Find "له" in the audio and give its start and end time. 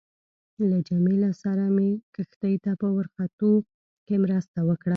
0.69-0.77